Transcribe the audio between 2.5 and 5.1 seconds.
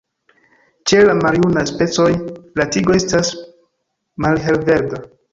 la tigo estas malhelverda.